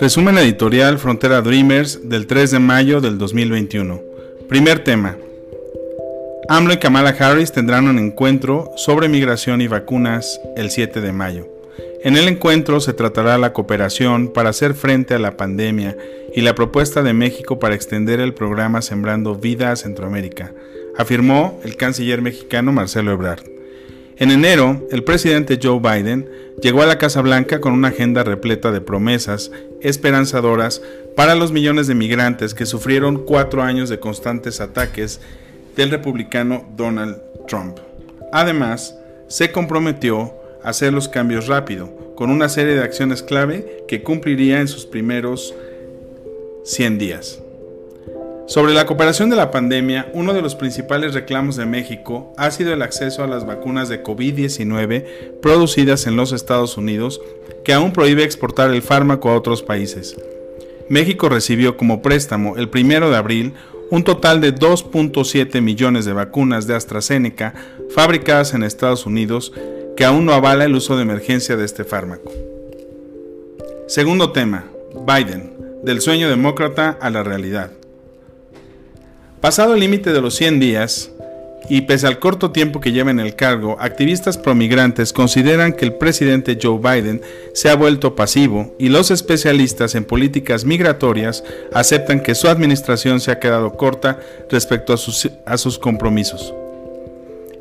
Resumen 0.00 0.36
editorial 0.38 0.98
Frontera 0.98 1.40
Dreamers 1.40 2.08
del 2.08 2.26
3 2.26 2.50
de 2.50 2.58
mayo 2.58 3.00
del 3.00 3.16
2021. 3.18 4.02
Primer 4.48 4.84
tema. 4.84 5.16
AMLO 6.48 6.74
y 6.74 6.76
Kamala 6.76 7.16
Harris 7.18 7.52
tendrán 7.52 7.88
un 7.88 7.98
encuentro 7.98 8.70
sobre 8.76 9.08
migración 9.08 9.62
y 9.62 9.66
vacunas 9.66 10.40
el 10.56 10.70
7 10.70 11.00
de 11.00 11.12
mayo. 11.12 11.48
En 12.02 12.16
el 12.16 12.28
encuentro 12.28 12.80
se 12.80 12.92
tratará 12.92 13.38
la 13.38 13.54
cooperación 13.54 14.28
para 14.28 14.50
hacer 14.50 14.74
frente 14.74 15.14
a 15.14 15.18
la 15.18 15.38
pandemia 15.38 15.96
y 16.34 16.42
la 16.42 16.54
propuesta 16.54 17.02
de 17.02 17.14
México 17.14 17.58
para 17.58 17.74
extender 17.74 18.20
el 18.20 18.34
programa 18.34 18.82
Sembrando 18.82 19.36
Vida 19.36 19.72
a 19.72 19.76
Centroamérica, 19.76 20.52
afirmó 20.98 21.58
el 21.64 21.76
canciller 21.76 22.20
mexicano 22.20 22.72
Marcelo 22.72 23.12
Ebrard. 23.12 23.53
En 24.16 24.30
enero, 24.30 24.86
el 24.92 25.02
presidente 25.02 25.58
Joe 25.60 25.80
Biden 25.80 26.28
llegó 26.62 26.82
a 26.82 26.86
la 26.86 26.98
Casa 26.98 27.20
Blanca 27.20 27.60
con 27.60 27.72
una 27.72 27.88
agenda 27.88 28.22
repleta 28.22 28.70
de 28.70 28.80
promesas 28.80 29.50
esperanzadoras 29.80 30.82
para 31.16 31.34
los 31.34 31.50
millones 31.50 31.88
de 31.88 31.96
migrantes 31.96 32.54
que 32.54 32.64
sufrieron 32.64 33.24
cuatro 33.24 33.62
años 33.62 33.88
de 33.88 33.98
constantes 33.98 34.60
ataques 34.60 35.20
del 35.74 35.90
republicano 35.90 36.64
Donald 36.76 37.20
Trump. 37.48 37.78
Además, 38.32 38.96
se 39.26 39.50
comprometió 39.50 40.34
hacer 40.62 40.92
los 40.92 41.08
cambios 41.08 41.48
rápido, 41.48 42.14
con 42.14 42.30
una 42.30 42.48
serie 42.48 42.74
de 42.74 42.82
acciones 42.84 43.22
clave 43.22 43.84
que 43.88 44.02
cumpliría 44.02 44.60
en 44.60 44.68
sus 44.68 44.86
primeros 44.86 45.54
100 46.64 46.98
días. 46.98 47.43
Sobre 48.46 48.74
la 48.74 48.84
cooperación 48.84 49.30
de 49.30 49.36
la 49.36 49.50
pandemia, 49.50 50.10
uno 50.12 50.34
de 50.34 50.42
los 50.42 50.54
principales 50.54 51.14
reclamos 51.14 51.56
de 51.56 51.64
México 51.64 52.34
ha 52.36 52.50
sido 52.50 52.74
el 52.74 52.82
acceso 52.82 53.24
a 53.24 53.26
las 53.26 53.46
vacunas 53.46 53.88
de 53.88 54.02
COVID-19 54.02 55.40
producidas 55.40 56.06
en 56.06 56.16
los 56.16 56.30
Estados 56.32 56.76
Unidos, 56.76 57.22
que 57.64 57.72
aún 57.72 57.94
prohíbe 57.94 58.22
exportar 58.22 58.70
el 58.70 58.82
fármaco 58.82 59.30
a 59.30 59.36
otros 59.36 59.62
países. 59.62 60.14
México 60.90 61.30
recibió 61.30 61.78
como 61.78 62.02
préstamo 62.02 62.56
el 62.58 62.68
1 62.72 63.08
de 63.08 63.16
abril 63.16 63.54
un 63.90 64.04
total 64.04 64.42
de 64.42 64.54
2.7 64.54 65.62
millones 65.62 66.04
de 66.04 66.12
vacunas 66.12 66.66
de 66.66 66.74
AstraZeneca 66.74 67.54
fabricadas 67.94 68.52
en 68.52 68.62
Estados 68.62 69.06
Unidos 69.06 69.52
que 69.96 70.04
aún 70.04 70.26
no 70.26 70.34
avala 70.34 70.66
el 70.66 70.74
uso 70.74 70.96
de 70.96 71.02
emergencia 71.02 71.56
de 71.56 71.64
este 71.64 71.84
fármaco. 71.84 72.30
Segundo 73.86 74.32
tema, 74.32 74.66
Biden, 75.06 75.54
del 75.82 76.02
sueño 76.02 76.28
demócrata 76.28 76.98
a 77.00 77.08
la 77.08 77.22
realidad. 77.22 77.70
Pasado 79.44 79.74
el 79.74 79.80
límite 79.80 80.14
de 80.14 80.22
los 80.22 80.36
100 80.36 80.58
días, 80.58 81.10
y 81.68 81.82
pese 81.82 82.06
al 82.06 82.18
corto 82.18 82.50
tiempo 82.50 82.80
que 82.80 82.92
lleva 82.92 83.10
en 83.10 83.20
el 83.20 83.36
cargo, 83.36 83.76
activistas 83.78 84.38
promigrantes 84.38 85.12
consideran 85.12 85.74
que 85.74 85.84
el 85.84 85.96
presidente 85.96 86.58
Joe 86.58 86.78
Biden 86.78 87.20
se 87.52 87.68
ha 87.68 87.74
vuelto 87.74 88.16
pasivo 88.16 88.74
y 88.78 88.88
los 88.88 89.10
especialistas 89.10 89.96
en 89.96 90.04
políticas 90.04 90.64
migratorias 90.64 91.44
aceptan 91.74 92.22
que 92.22 92.34
su 92.34 92.48
administración 92.48 93.20
se 93.20 93.32
ha 93.32 93.38
quedado 93.38 93.74
corta 93.76 94.18
respecto 94.50 94.94
a 94.94 95.58
sus, 95.58 95.78
compromisos. 95.78 96.54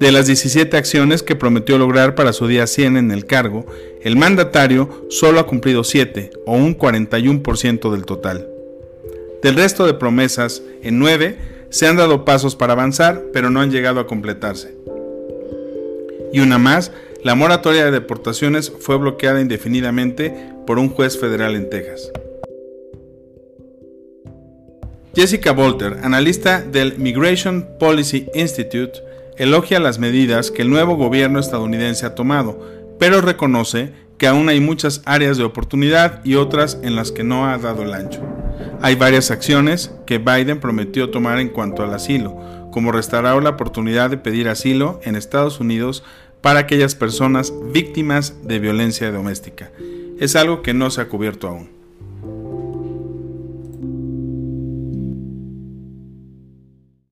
De 0.00 0.12
las 0.12 0.28
17 0.28 0.78
acciones 0.78 1.22
que 1.22 1.36
prometió 1.36 1.76
lograr 1.76 2.14
para 2.14 2.32
su 2.32 2.48
día 2.48 2.66
100 2.66 2.96
en 2.96 3.10
el 3.10 3.26
cargo, 3.26 3.66
el 4.02 4.16
mandatario 4.16 5.06
solo 5.10 5.40
ha 5.40 5.46
cumplido 5.46 5.84
7, 5.84 6.30
o 6.46 6.54
un 6.54 6.78
41% 6.78 7.90
del 7.90 8.06
total. 8.06 8.48
Del 9.42 9.56
resto 9.56 9.84
de 9.84 9.92
promesas, 9.92 10.62
en 10.82 10.98
9 10.98 11.55
se 11.70 11.86
han 11.86 11.96
dado 11.96 12.24
pasos 12.24 12.56
para 12.56 12.72
avanzar, 12.72 13.24
pero 13.32 13.50
no 13.50 13.60
han 13.60 13.70
llegado 13.70 14.00
a 14.00 14.06
completarse. 14.06 14.76
Y 16.32 16.40
una 16.40 16.58
más, 16.58 16.92
la 17.22 17.34
moratoria 17.34 17.84
de 17.84 17.90
deportaciones 17.90 18.72
fue 18.80 18.98
bloqueada 18.98 19.40
indefinidamente 19.40 20.52
por 20.66 20.78
un 20.78 20.88
juez 20.88 21.18
federal 21.18 21.56
en 21.56 21.70
Texas. 21.70 22.10
Jessica 25.14 25.52
Bolter, 25.52 26.00
analista 26.02 26.60
del 26.60 26.98
Migration 26.98 27.66
Policy 27.78 28.26
Institute, 28.34 29.00
elogia 29.38 29.80
las 29.80 29.98
medidas 29.98 30.50
que 30.50 30.62
el 30.62 30.68
nuevo 30.68 30.96
gobierno 30.96 31.40
estadounidense 31.40 32.04
ha 32.04 32.14
tomado, 32.14 32.60
pero 32.98 33.22
reconoce 33.22 33.92
que 34.18 34.26
aún 34.26 34.48
hay 34.48 34.60
muchas 34.60 35.02
áreas 35.04 35.38
de 35.38 35.44
oportunidad 35.44 36.24
y 36.24 36.34
otras 36.34 36.78
en 36.82 36.96
las 36.96 37.12
que 37.12 37.24
no 37.24 37.46
ha 37.46 37.56
dado 37.58 37.82
el 37.82 37.94
ancho. 37.94 38.20
Hay 38.82 38.94
varias 38.94 39.30
acciones 39.30 39.92
que 40.06 40.18
Biden 40.18 40.60
prometió 40.60 41.10
tomar 41.10 41.38
en 41.38 41.48
cuanto 41.48 41.82
al 41.82 41.94
asilo, 41.94 42.36
como 42.72 42.92
restaurar 42.92 43.42
la 43.42 43.50
oportunidad 43.50 44.10
de 44.10 44.18
pedir 44.18 44.48
asilo 44.48 45.00
en 45.02 45.16
Estados 45.16 45.60
Unidos 45.60 46.04
para 46.40 46.60
aquellas 46.60 46.94
personas 46.94 47.52
víctimas 47.72 48.46
de 48.46 48.58
violencia 48.58 49.10
doméstica. 49.10 49.70
Es 50.20 50.36
algo 50.36 50.62
que 50.62 50.74
no 50.74 50.90
se 50.90 51.00
ha 51.00 51.08
cubierto 51.08 51.48
aún. 51.48 51.75